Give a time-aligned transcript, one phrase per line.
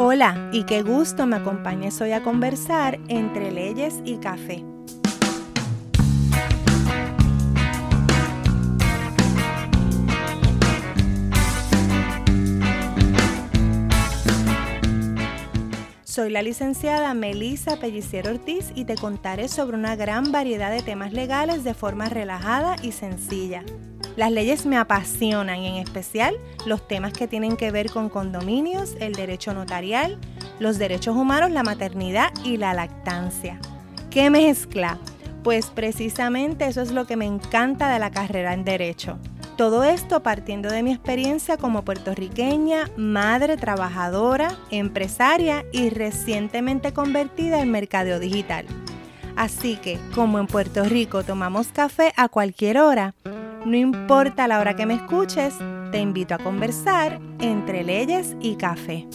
[0.00, 4.64] Hola y qué gusto me acompañes hoy a conversar entre leyes y café.
[16.04, 21.12] Soy la licenciada Melisa Pellicero Ortiz y te contaré sobre una gran variedad de temas
[21.12, 23.64] legales de forma relajada y sencilla.
[24.18, 26.34] Las leyes me apasionan, en especial
[26.66, 30.18] los temas que tienen que ver con condominios, el derecho notarial,
[30.58, 33.60] los derechos humanos, la maternidad y la lactancia.
[34.10, 34.98] ¿Qué mezcla?
[35.44, 39.20] Pues precisamente eso es lo que me encanta de la carrera en derecho.
[39.56, 47.70] Todo esto partiendo de mi experiencia como puertorriqueña, madre trabajadora, empresaria y recientemente convertida en
[47.70, 48.66] mercadeo digital.
[49.36, 53.14] Así que, como en Puerto Rico tomamos café a cualquier hora,
[53.64, 55.54] no importa la hora que me escuches,
[55.90, 59.06] te invito a conversar entre leyes y café.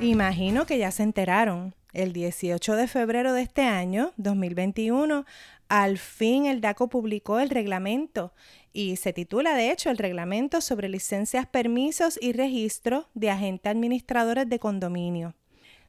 [0.00, 1.74] Imagino que ya se enteraron.
[1.92, 5.24] El 18 de febrero de este año, 2021,
[5.68, 8.32] al fin el DACO publicó el reglamento
[8.72, 14.48] y se titula de hecho el reglamento sobre licencias, permisos y registro de agentes administradores
[14.48, 15.34] de condominio.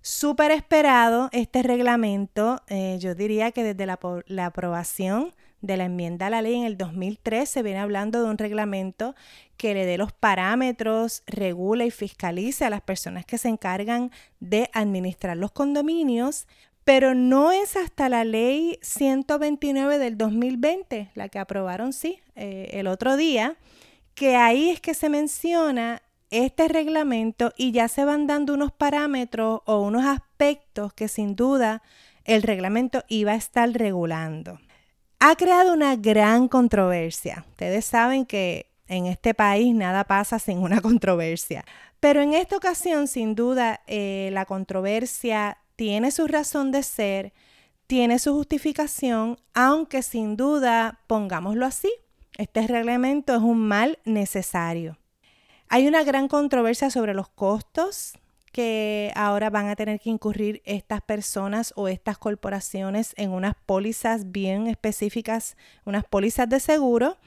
[0.02, 6.28] Súper esperado este reglamento, eh, yo diría que desde la, la, aprobación de la enmienda
[6.28, 9.14] a la ley en el 2003 se viene hablando de un reglamento
[9.58, 14.70] que le dé los parámetros, regula y fiscalice a las personas que se encargan de
[14.74, 16.48] administrar los condominios,
[16.86, 22.88] pero no es hasta la ley 129 del 2020, la que aprobaron, sí, eh, el
[22.88, 23.58] otro día,
[24.16, 29.62] que ahí es que se menciona este reglamento y ya se van dando unos parámetros
[29.66, 31.82] o unos aspectos que sin duda
[32.26, 34.60] el reglamento iba a estar regulando.
[35.20, 37.46] Ha creado una gran controversia.
[37.50, 41.66] Ustedes saben que en este país nada pasa sin una controversia.
[42.00, 47.34] Pero en esta ocasión, sin duda, eh, la controversia tiene su razón de ser,
[47.88, 51.92] tiene su justificación, aunque sin duda, pongámoslo así,
[52.38, 54.99] este reglamento es un mal necesario.
[55.72, 58.14] Hay una gran controversia sobre los costos
[58.52, 64.32] que ahora van a tener que incurrir estas personas o estas corporaciones en unas pólizas
[64.32, 67.18] bien específicas, unas pólizas de seguro.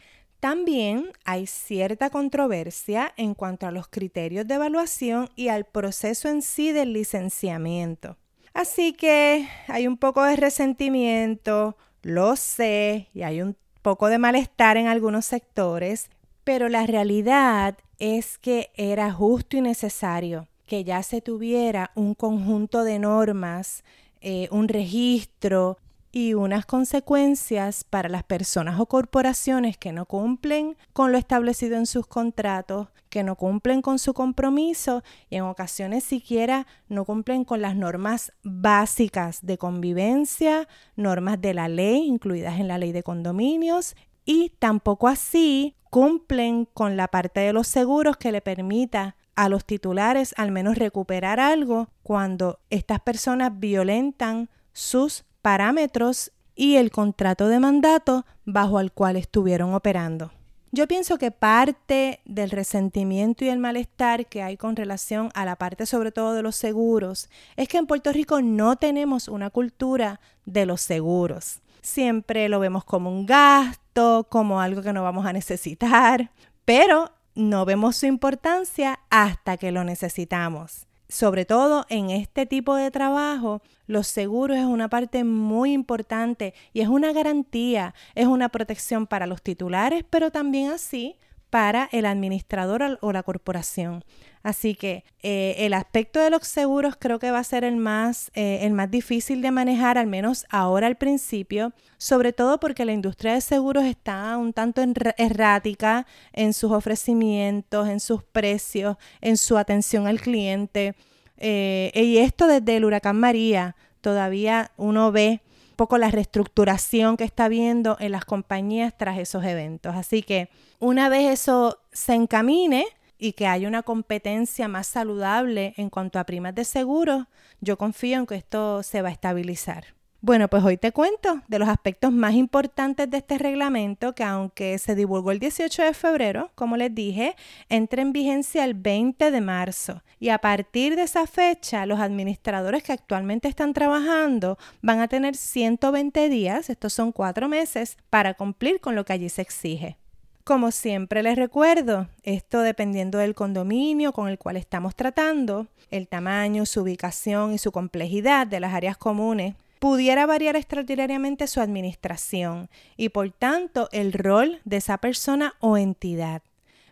[0.40, 6.42] También hay cierta controversia en cuanto a los criterios de evaluación y al proceso en
[6.42, 8.16] sí del licenciamiento.
[8.54, 14.76] Así que hay un poco de resentimiento, lo sé, y hay un poco de malestar
[14.76, 16.10] en algunos sectores,
[16.44, 22.82] pero la realidad es que era justo y necesario que ya se tuviera un conjunto
[22.82, 23.84] de normas,
[24.20, 25.76] eh, un registro
[26.12, 31.86] y unas consecuencias para las personas o corporaciones que no cumplen con lo establecido en
[31.86, 37.60] sus contratos, que no cumplen con su compromiso y en ocasiones siquiera no cumplen con
[37.60, 43.94] las normas básicas de convivencia, normas de la ley incluidas en la ley de condominios
[44.24, 49.64] y tampoco así cumplen con la parte de los seguros que le permita a los
[49.64, 57.58] titulares al menos recuperar algo cuando estas personas violentan sus parámetros y el contrato de
[57.58, 60.30] mandato bajo el cual estuvieron operando.
[60.74, 65.56] Yo pienso que parte del resentimiento y el malestar que hay con relación a la
[65.56, 70.20] parte sobre todo de los seguros es que en Puerto Rico no tenemos una cultura
[70.46, 71.60] de los seguros.
[71.82, 73.81] Siempre lo vemos como un gasto
[74.28, 76.30] como algo que no vamos a necesitar,
[76.64, 80.86] pero no vemos su importancia hasta que lo necesitamos.
[81.08, 86.80] Sobre todo en este tipo de trabajo, los seguros es una parte muy importante y
[86.80, 91.18] es una garantía, es una protección para los titulares, pero también así
[91.52, 94.02] para el administrador o la corporación.
[94.42, 98.30] Así que eh, el aspecto de los seguros creo que va a ser el más,
[98.32, 102.94] eh, el más difícil de manejar, al menos ahora al principio, sobre todo porque la
[102.94, 104.82] industria de seguros está un tanto
[105.18, 110.94] errática en sus ofrecimientos, en sus precios, en su atención al cliente.
[111.36, 115.41] Eh, y esto desde el huracán María, todavía uno ve
[115.72, 119.96] un poco la reestructuración que está viendo en las compañías tras esos eventos.
[119.96, 122.84] Así que una vez eso se encamine
[123.16, 127.26] y que haya una competencia más saludable en cuanto a primas de seguro,
[127.62, 129.94] yo confío en que esto se va a estabilizar.
[130.24, 134.78] Bueno, pues hoy te cuento de los aspectos más importantes de este reglamento que aunque
[134.78, 137.34] se divulgó el 18 de febrero, como les dije,
[137.68, 142.84] entra en vigencia el 20 de marzo y a partir de esa fecha los administradores
[142.84, 148.78] que actualmente están trabajando van a tener 120 días, estos son cuatro meses, para cumplir
[148.78, 149.96] con lo que allí se exige.
[150.44, 156.64] Como siempre les recuerdo, esto dependiendo del condominio con el cual estamos tratando, el tamaño,
[156.64, 163.08] su ubicación y su complejidad de las áreas comunes, pudiera variar extraordinariamente su administración y
[163.08, 166.42] por tanto el rol de esa persona o entidad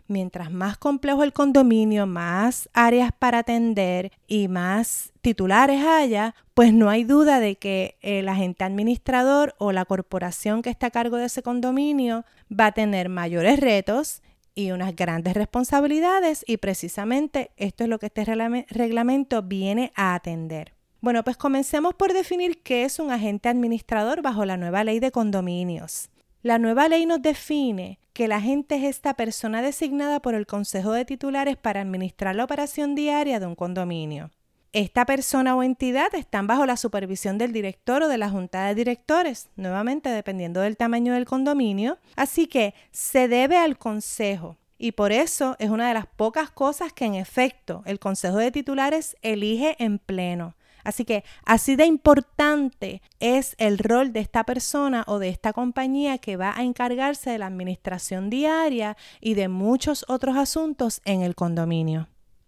[0.09, 6.89] mientras más complejo el condominio, más áreas para atender y más titulares haya, pues no
[6.89, 11.27] hay duda de que el agente administrador o la corporación que está a cargo de
[11.27, 14.21] ese condominio va a tener mayores retos
[14.53, 20.73] y unas grandes responsabilidades y precisamente esto es lo que este reglamento viene a atender.
[21.01, 25.11] Bueno, pues comencemos por definir qué es un agente administrador bajo la nueva ley de
[25.11, 26.11] condominios.
[26.43, 30.91] La nueva ley nos define que la agente es esta persona designada por el Consejo
[30.91, 34.29] de Titulares para administrar la operación diaria de un condominio.
[34.73, 38.75] Esta persona o entidad están bajo la supervisión del director o de la junta de
[38.75, 44.55] directores, nuevamente dependiendo del tamaño del condominio, así que se debe al consejo.
[44.77, 48.51] Y por eso es una de las pocas cosas que en efecto el Consejo de
[48.51, 50.53] Titulares elige en pleno.
[50.83, 56.17] Así que así de importante es el rol de esta persona o de esta compañía
[56.17, 61.35] que va a encargarse de la administración diaria y de muchos otros asuntos en el
[61.35, 62.07] condominio.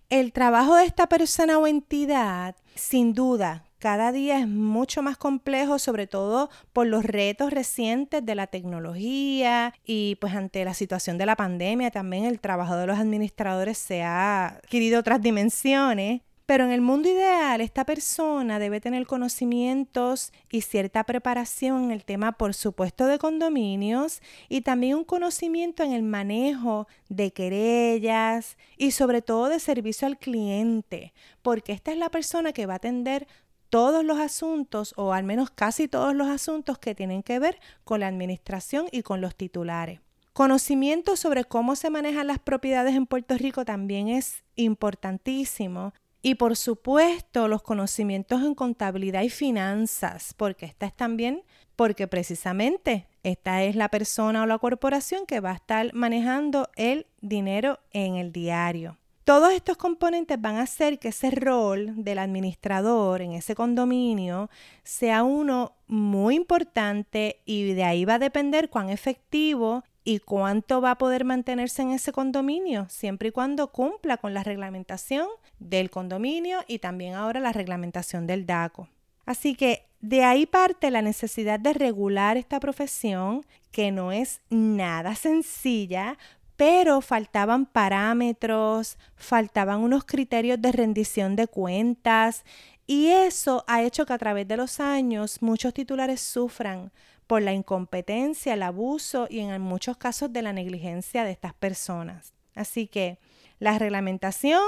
[0.10, 5.78] El trabajo de esta persona o entidad, sin duda, cada día es mucho más complejo,
[5.78, 11.26] sobre todo por los retos recientes de la tecnología y pues ante la situación de
[11.26, 16.22] la pandemia también el trabajo de los administradores se ha adquirido otras dimensiones
[16.54, 22.06] pero en el mundo ideal, esta persona debe tener conocimientos y cierta preparación en el
[22.06, 28.92] tema, por supuesto, de condominios y también un conocimiento en el manejo de querellas y
[28.92, 31.12] sobre todo de servicio al cliente,
[31.42, 33.26] porque esta es la persona que va a atender
[33.70, 38.02] todos los asuntos o al menos casi todos los asuntos que tienen que ver con
[38.02, 40.02] la administración y con los titulares.
[40.34, 45.94] Conocimiento sobre cómo se manejan las propiedades en Puerto Rico también es importantísimo
[46.26, 51.44] y por supuesto, los conocimientos en contabilidad y finanzas, porque esta es también,
[51.76, 57.08] porque precisamente esta es la persona o la corporación que va a estar manejando el
[57.20, 58.98] dinero en el diario.
[59.26, 64.50] Todos estos componentes van a hacer que ese rol del administrador en ese condominio
[64.84, 70.92] sea uno muy importante y de ahí va a depender cuán efectivo y cuánto va
[70.92, 75.28] a poder mantenerse en ese condominio, siempre y cuando cumpla con la reglamentación
[75.60, 78.90] del condominio y también ahora la reglamentación del DACO.
[79.26, 85.16] Así que de ahí parte la necesidad de regular esta profesión, que no es nada
[85.16, 86.18] sencilla,
[86.58, 92.44] pero faltaban parámetros, faltaban unos criterios de rendición de cuentas
[92.86, 96.92] y eso ha hecho que a través de los años muchos titulares sufran
[97.34, 102.32] por la incompetencia, el abuso y en muchos casos de la negligencia de estas personas.
[102.54, 103.18] Así que
[103.58, 104.62] la reglamentación,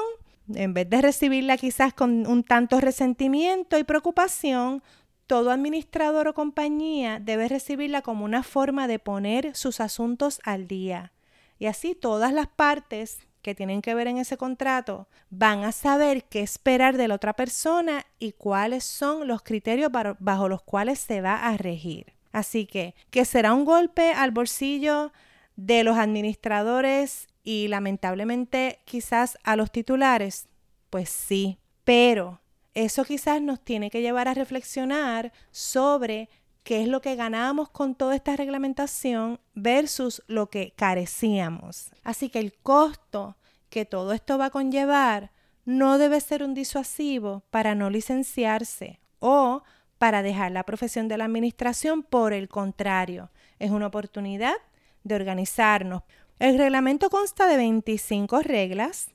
[0.51, 4.81] en vez de recibirla quizás con un tanto resentimiento y preocupación,
[5.27, 11.13] todo administrador o compañía debe recibirla como una forma de poner sus asuntos al día.
[11.59, 16.23] Y así todas las partes que tienen que ver en ese contrato van a saber
[16.23, 21.21] qué esperar de la otra persona y cuáles son los criterios bajo los cuales se
[21.21, 22.14] va a regir.
[22.35, 25.13] Así que, será un golpe al bolsillo
[25.55, 30.49] de los administradores y lamentablemente quizás a los titulares.
[30.89, 32.41] Pues sí, pero
[32.73, 36.27] eso quizás nos tiene que llevar a reflexionar sobre
[36.63, 41.91] qué es lo que ganamos con toda esta reglamentación versus lo que carecíamos.
[42.03, 43.37] Así que el costo
[43.69, 45.31] que todo esto va a conllevar
[45.63, 49.63] no debe ser un disuasivo para no licenciarse o
[49.97, 54.55] para dejar la profesión de la administración, por el contrario, es una oportunidad
[55.03, 56.03] de organizarnos.
[56.39, 59.09] El reglamento consta de 25 reglas,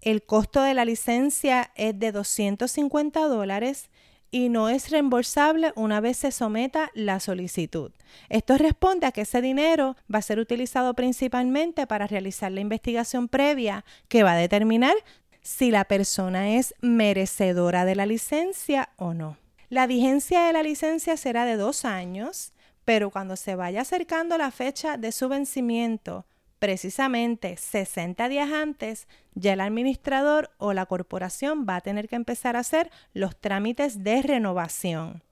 [0.00, 3.90] el costo de la licencia es de 250 dólares
[4.30, 7.92] y no es reembolsable una vez se someta la solicitud.
[8.28, 13.28] Esto responde a que ese dinero va a ser utilizado principalmente para realizar la investigación
[13.28, 14.94] previa que va a determinar
[15.42, 19.36] si la persona es merecedora de la licencia o no.
[19.68, 22.52] La vigencia de la licencia será de dos años,
[22.84, 26.24] pero cuando se vaya acercando la fecha de su vencimiento,
[26.60, 32.56] precisamente 60 días antes, ya el administrador o la corporación va a tener que empezar
[32.56, 35.24] a hacer los trámites de renovación.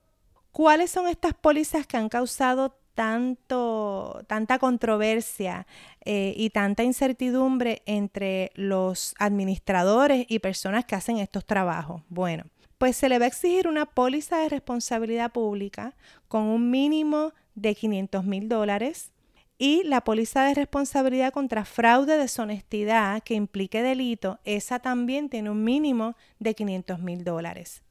[0.51, 5.65] ¿Cuáles son estas pólizas que han causado tanto, tanta controversia
[6.03, 12.01] eh, y tanta incertidumbre entre los administradores y personas que hacen estos trabajos?
[12.09, 12.45] Bueno,
[12.85, 15.95] pues se le va a exigir una póliza de responsabilidad pública
[16.27, 19.11] con un mínimo de 500 mil dólares
[19.57, 25.63] Y la póliza de responsabilidad contra fraude, deshonestidad que implique delito, esa también tiene un
[25.63, 27.81] mínimo de 500 mil dólares.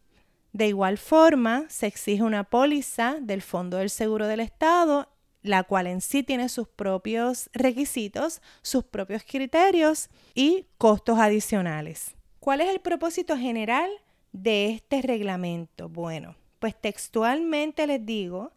[0.53, 5.09] De igual forma, se exige una póliza del Fondo del Seguro del Estado,
[5.43, 12.15] la cual en sí tiene sus propios requisitos, sus propios criterios y costos adicionales.
[12.39, 13.91] ¿Cuál es el propósito general
[14.35, 15.89] de este reglamento?
[15.89, 18.53] Bueno, pues textualmente les digo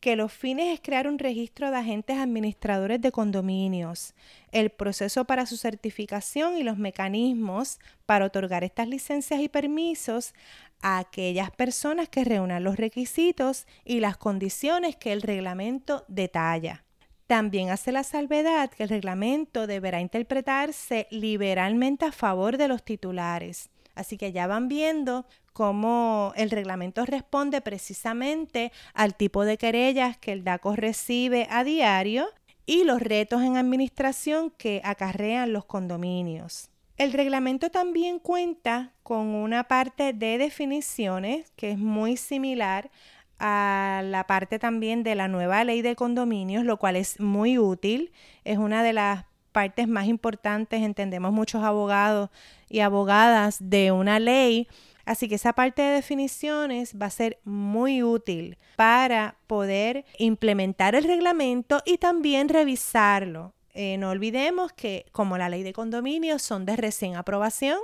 [0.00, 4.14] que los fines es crear un registro de agentes administradores de condominios,
[4.52, 10.34] el proceso para su certificación y los mecanismos para otorgar estas licencias y permisos
[10.80, 16.84] a aquellas personas que reúnan los requisitos y las condiciones que el reglamento detalla.
[17.26, 23.68] También hace la salvedad que el reglamento deberá interpretarse liberalmente a favor de los titulares.
[23.98, 30.32] Así que ya van viendo cómo el reglamento responde precisamente al tipo de querellas que
[30.32, 32.28] el DACO recibe a diario
[32.64, 36.70] y los retos en administración que acarrean los condominios.
[36.96, 42.90] El reglamento también cuenta con una parte de definiciones que es muy similar
[43.38, 48.12] a la parte también de la nueva ley de condominios, lo cual es muy útil.
[48.44, 49.24] Es una de las
[49.58, 52.30] partes más importantes, entendemos muchos abogados
[52.68, 54.68] y abogadas de una ley
[55.04, 61.04] Así que esa parte de definiciones va a ser muy útil para poder implementar el
[61.04, 63.54] reglamento y también revisarlo.
[63.72, 67.78] Eh, no olvidemos que como la ley de condominios son de recién aprobación,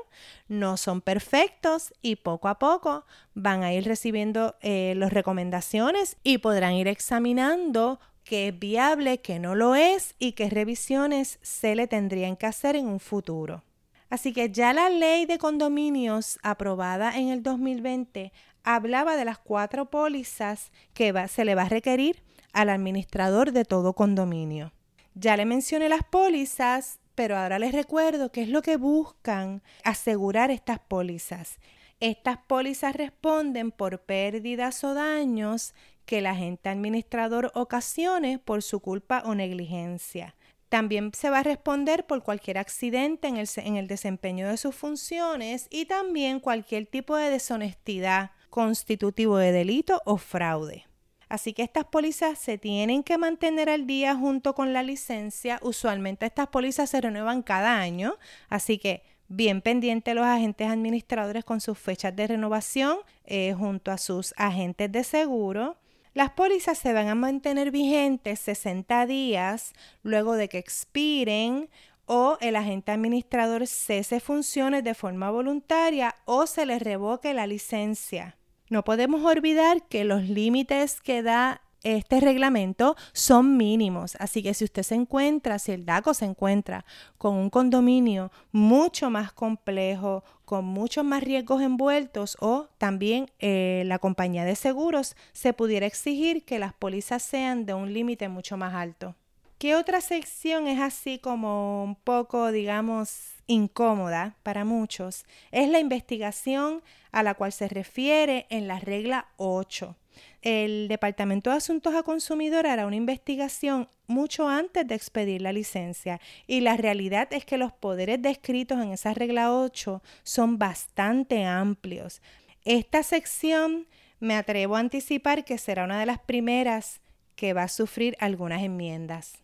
[0.49, 6.39] no son perfectos y poco a poco van a ir recibiendo eh, las recomendaciones y
[6.39, 11.87] podrán ir examinando qué es viable, qué no lo es y qué revisiones se le
[11.87, 13.63] tendrían que hacer en un futuro.
[14.11, 19.91] Así que ya la ley de condominios aprobada en el 2020 hablaba de las cuatro
[19.91, 24.73] pólizas que se le va a requerir al administrador de todo condominio.
[25.15, 30.51] Ya le mencioné las pólizas, pero ahora les recuerdo qué es lo que buscan asegurar
[30.51, 31.59] estas pólizas.
[32.01, 35.75] Estas pólizas responden por pérdidas o daños
[36.05, 40.35] que el agente administrador ocasione por su culpa o negligencia.
[40.69, 44.75] También se va a responder por cualquier accidente en el, en el desempeño de sus
[44.75, 50.87] funciones y también cualquier tipo de deshonestidad constitutivo de delito o fraude.
[51.29, 55.59] Así que estas pólizas se tienen que mantener al día junto con la licencia.
[55.63, 58.17] Usualmente estas pólizas se renuevan cada año,
[58.49, 63.99] así que bien pendientes los agentes administradores con sus fechas de renovación eh, junto a
[63.99, 65.77] sus agentes de seguro.
[66.15, 69.73] Las pólizas se van a mantener vigentes 60 días
[70.05, 71.69] luego de que expiren
[72.07, 78.37] o el agente administrador cese funciones de forma voluntaria o se le revoque la licencia.
[78.71, 84.17] No podemos olvidar que los límites que da este reglamento son mínimos.
[84.19, 86.85] Así que si usted se encuentra, si el DACO se encuentra
[87.19, 93.99] con un condominio mucho más complejo, con muchos más riesgos envueltos o también eh, la
[93.99, 98.75] compañía de seguros, se pudiera exigir que las pólizas sean de un límite mucho más
[98.75, 99.15] alto.
[99.59, 105.25] ¿Qué otra sección es así como un poco, digamos, incómoda para muchos?
[105.53, 109.97] Es la investigación a la cual se refiere en la regla 8
[110.45, 116.21] el Departamento de Asuntos a Consumidor hará una investigación mucho antes de expedir la licencia
[116.47, 122.21] y la realidad es que los poderes descritos en esa regla 8 son bastante amplios.
[122.67, 123.89] Esta sección
[124.21, 127.01] me atrevo a anticipar que será una de las primeras
[127.37, 129.39] que va a sufrir algunas enmiendas.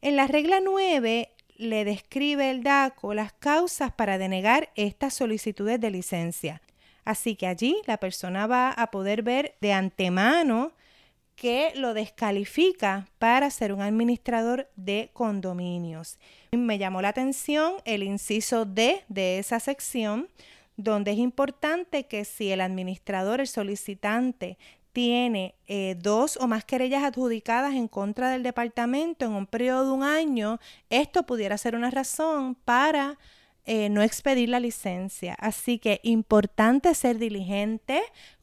[0.00, 5.90] En la regla 9 le describe el DACO las causas para denegar estas solicitudes de
[5.90, 6.62] licencia.
[7.06, 10.72] Así que allí la persona va a poder ver de antemano
[11.36, 16.18] que lo descalifica para ser un administrador de condominios.
[16.50, 20.28] Me llamó la atención el inciso D de esa sección,
[20.76, 24.58] donde es importante que si el administrador, el solicitante,
[24.92, 29.90] tiene eh, dos o más querellas adjudicadas en contra del departamento en un periodo de
[29.92, 30.58] un año,
[30.90, 33.16] esto pudiera ser una razón para
[33.66, 35.34] eh, no expedir la licencia.
[35.34, 38.00] Así que importante ser diligente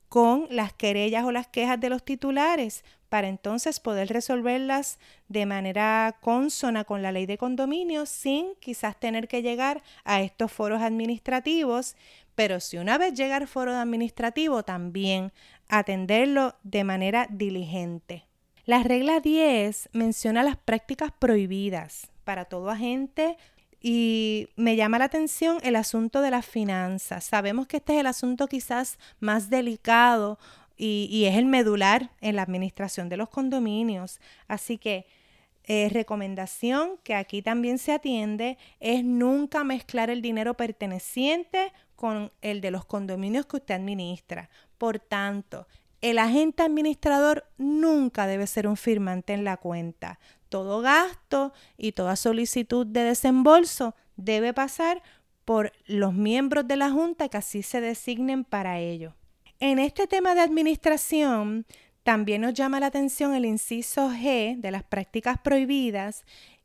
[0.09, 6.17] con las querellas o las quejas de los titulares para entonces poder resolverlas de manera
[6.21, 11.95] consona con la ley de condominio sin quizás tener que llegar a estos foros administrativos,
[12.35, 15.31] pero si una vez llega al foro administrativo también
[15.69, 18.25] atenderlo de manera diligente.
[18.65, 23.37] La regla 10 menciona las prácticas prohibidas para todo agente
[23.85, 27.25] y me llama la atención el asunto de las finanzas.
[27.25, 30.39] Sabemos que este es el asunto quizás más delicado
[30.77, 34.21] y, es el medular en la administración de los condominios.
[34.47, 35.05] Así que
[35.65, 42.61] eh, recomendación que aquí también se atiende es nunca mezclar el dinero perteneciente con el
[42.61, 44.49] de los condominios que usted administra.
[44.77, 45.67] Por tanto,
[45.99, 50.19] el agente administrador nunca debe ser un firmante en la cuenta.
[50.53, 55.01] Todo gasto y toda solicitud de desembolso debe pasar
[55.45, 59.15] por los miembros de la Junta que así se designen para ello.
[59.59, 61.65] En este tema de administración,
[62.03, 66.23] también nos llama la atención el inciso G de las prácticas prohibidas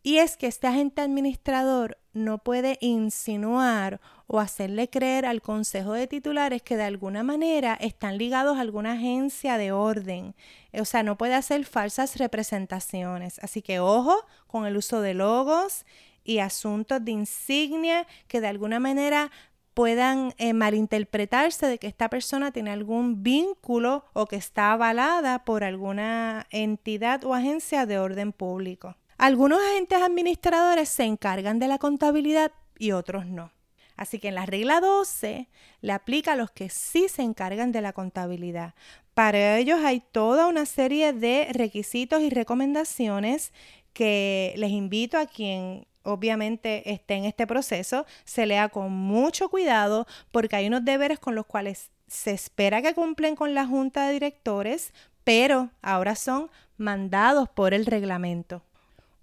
[0.09, 6.07] y es que este agente administrador no puede insinuar o hacerle creer al consejo de
[6.07, 10.35] titulares que de alguna manera están ligados a alguna agencia de orden.
[10.73, 13.39] O sea, no puede hacer falsas representaciones.
[13.41, 15.85] Así que ojo con el uso de logos
[16.25, 19.31] y asuntos de insignia que de alguna manera
[19.75, 25.65] puedan eh, malinterpretarse de que esta persona tiene algún vínculo o que está avalada por
[25.65, 28.97] alguna entidad o agencia de orden público.
[29.19, 33.51] Algunos agentes administradores se encargan de la contabilidad y otros no.
[33.97, 35.49] Así que en la regla 12
[35.81, 38.75] le aplica a los que sí se encargan de la contabilidad.
[39.15, 43.53] Para ellos hay toda una serie de requisitos y recomendaciones
[43.93, 50.07] que les invito a quien obviamente esté en este proceso, se lea con mucho cuidado
[50.31, 54.13] porque hay unos deberes con los cuales se espera que cumplen con la junta de
[54.13, 54.95] directores,
[55.25, 58.63] pero ahora son mandados por el reglamento.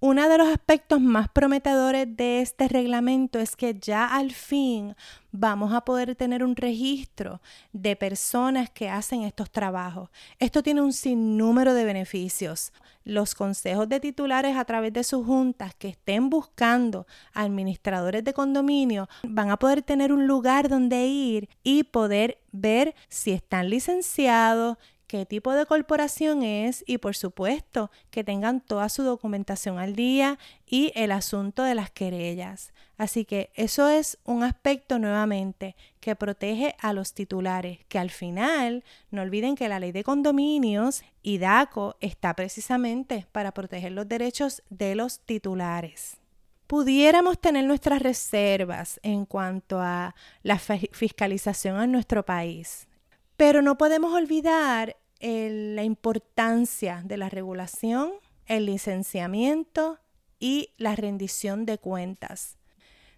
[0.07, 4.95] Uno de los aspectos más prometedores de este reglamento es que ya al fin
[5.31, 7.41] vamos a poder tener un registro
[7.73, 10.11] de personas que hacen estos trabajos.
[10.37, 12.71] Esto tiene un sinnúmero de beneficios.
[13.03, 19.09] Los consejos de titulares a través de sus juntas que estén buscando administradores de condominio
[19.23, 25.25] van a poder tener un lugar donde ir y poder ver si están licenciados, qué
[25.25, 30.91] tipo de corporación es y por supuesto que tengan toda su documentación al día y
[30.95, 32.73] el asunto de las querellas.
[32.97, 38.83] Así que eso es un aspecto nuevamente que protege a los titulares, que al final
[39.11, 44.63] no olviden que la ley de condominios y DACO está precisamente para proteger los derechos
[44.69, 46.17] de los titulares
[46.67, 52.87] pudiéramos tener nuestras reservas en cuanto a la fiscalización en nuestro país.
[53.37, 58.11] Pero no podemos olvidar la importancia de la regulación,
[58.45, 59.99] el licenciamiento
[60.39, 62.57] y la rendición de cuentas.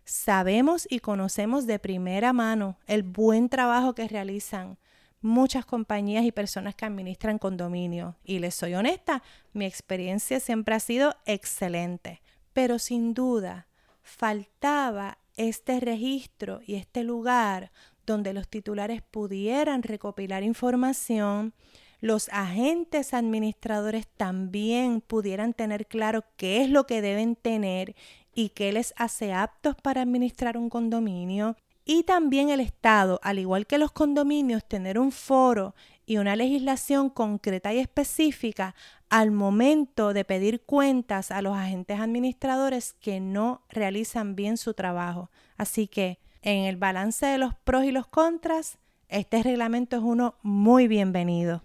[0.05, 4.77] Sabemos y conocemos de primera mano el buen trabajo que realizan
[5.21, 8.15] muchas compañías y personas que administran condominios.
[8.23, 9.21] Y les soy honesta,
[9.53, 12.21] mi experiencia siempre ha sido excelente.
[12.53, 13.67] Pero sin duda,
[14.01, 17.71] faltaba este registro y este lugar
[18.07, 21.53] donde los titulares pudieran recopilar información,
[21.99, 27.95] los agentes administradores también pudieran tener claro qué es lo que deben tener
[28.33, 31.55] y qué les hace aptos para administrar un condominio.
[31.85, 35.73] Y también el Estado, al igual que los condominios, tener un foro
[36.05, 38.75] y una legislación concreta y específica
[39.09, 45.29] al momento de pedir cuentas a los agentes administradores que no realizan bien su trabajo.
[45.57, 48.77] Así que en el balance de los pros y los contras,
[49.09, 51.61] este reglamento es uno muy bienvenido.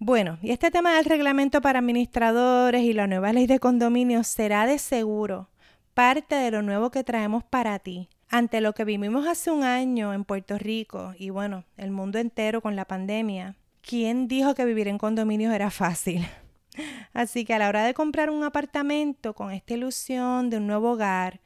[0.00, 4.66] Bueno, y este tema del reglamento para administradores y la nueva ley de condominios será
[4.66, 5.50] de seguro
[5.94, 8.08] parte de lo nuevo que traemos para ti.
[8.28, 12.60] Ante lo que vivimos hace un año en Puerto Rico y bueno, el mundo entero
[12.60, 16.26] con la pandemia, ¿quién dijo que vivir en condominios era fácil?
[17.12, 20.90] Así que a la hora de comprar un apartamento con esta ilusión de un nuevo
[20.90, 21.38] hogar,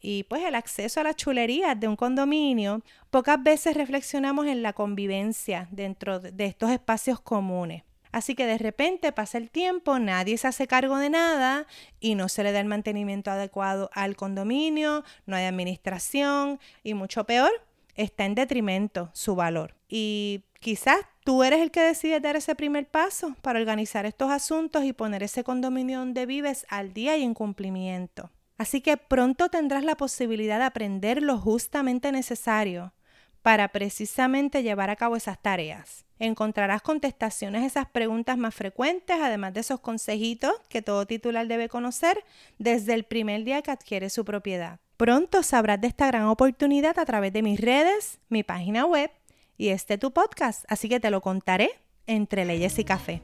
[0.00, 4.72] y pues el acceso a las chulerías de un condominio, pocas veces reflexionamos en la
[4.72, 7.82] convivencia dentro de estos espacios comunes.
[8.12, 11.66] Así que de repente pasa el tiempo, nadie se hace cargo de nada
[12.00, 17.24] y no se le da el mantenimiento adecuado al condominio, no hay administración y mucho
[17.24, 17.50] peor,
[17.94, 19.74] está en detrimento su valor.
[19.88, 24.84] Y quizás tú eres el que decide dar ese primer paso para organizar estos asuntos
[24.84, 28.30] y poner ese condominio donde vives al día y en cumplimiento.
[28.58, 32.92] Así que pronto tendrás la posibilidad de aprender lo justamente necesario
[33.42, 36.04] para precisamente llevar a cabo esas tareas.
[36.18, 41.68] Encontrarás contestaciones a esas preguntas más frecuentes, además de esos consejitos que todo titular debe
[41.68, 42.24] conocer
[42.58, 44.80] desde el primer día que adquiere su propiedad.
[44.96, 49.10] Pronto sabrás de esta gran oportunidad a través de mis redes, mi página web
[49.58, 51.70] y este tu podcast, así que te lo contaré
[52.06, 53.22] entre leyes y café.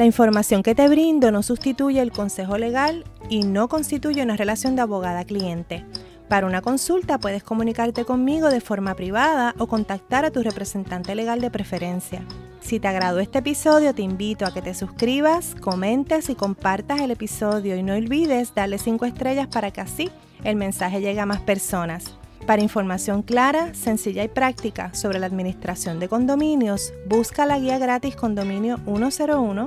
[0.00, 4.74] La información que te brindo no sustituye el consejo legal y no constituye una relación
[4.74, 5.84] de abogada-cliente.
[6.26, 11.42] Para una consulta puedes comunicarte conmigo de forma privada o contactar a tu representante legal
[11.42, 12.24] de preferencia.
[12.62, 17.10] Si te agradó este episodio, te invito a que te suscribas, comentes y compartas el
[17.10, 20.08] episodio y no olvides darle 5 estrellas para que así
[20.44, 22.04] el mensaje llegue a más personas.
[22.46, 28.16] Para información clara, sencilla y práctica sobre la administración de condominios, busca la guía gratis
[28.16, 29.66] Condominio 101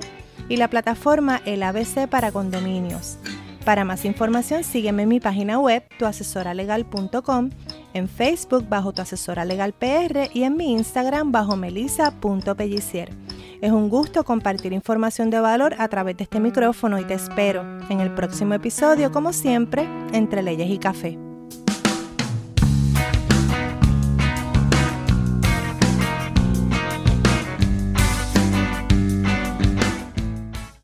[0.50, 3.18] y la plataforma El ABC para condominios.
[3.64, 7.50] Para más información, sígueme en mi página web, tuasesoralegal.com,
[7.94, 13.12] en Facebook bajo tu asesora legal PR y en mi Instagram bajo melisa.pellicier.
[13.62, 17.64] Es un gusto compartir información de valor a través de este micrófono y te espero
[17.90, 21.33] en el próximo episodio, como siempre, entre leyes y café.